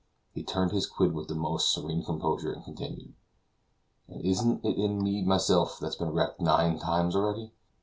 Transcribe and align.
He 0.33 0.41
turned 0.43 0.71
his 0.71 0.87
quid 0.87 1.13
with 1.13 1.27
the 1.27 1.35
most 1.35 1.71
serene 1.71 2.03
composure, 2.03 2.53
and 2.53 2.65
continued: 2.65 3.13
"And 4.07 4.25
isn't 4.25 4.65
it 4.65 4.87
me 4.87 5.21
myself 5.21 5.77
that's 5.79 5.95
been 5.95 6.09
wrecked 6.11 6.41
nine 6.41 6.79
times 6.79 7.15
already? 7.15 7.51